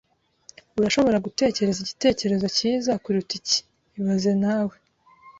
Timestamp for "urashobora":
0.79-1.23